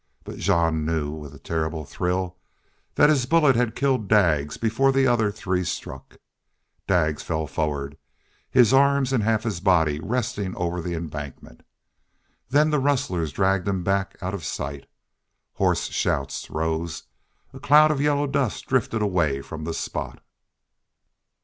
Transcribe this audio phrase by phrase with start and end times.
[0.23, 2.35] But Jean knew with a terrible thrill
[2.95, 6.15] that his bullet had killed Daggs before the other three struck.
[6.87, 7.99] Daggs fell forward,
[8.49, 11.61] his arms and half his body resting over, the embankment.
[12.49, 14.87] Then the rustlers dragged him back out of sight.
[15.53, 17.03] Hoarse shouts rose.
[17.53, 20.19] A cloud of yellow dust drifted away from the spot.